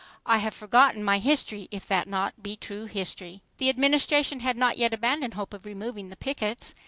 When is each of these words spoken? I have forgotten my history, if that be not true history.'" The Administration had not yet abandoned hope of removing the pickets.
I 0.25 0.39
have 0.39 0.55
forgotten 0.55 1.03
my 1.03 1.19
history, 1.19 1.67
if 1.69 1.85
that 1.87 2.05
be 2.07 2.09
not 2.09 2.33
true 2.59 2.85
history.'" 2.85 3.43
The 3.59 3.69
Administration 3.69 4.39
had 4.39 4.57
not 4.57 4.79
yet 4.79 4.95
abandoned 4.95 5.35
hope 5.35 5.53
of 5.53 5.63
removing 5.63 6.09
the 6.09 6.17
pickets. 6.17 6.73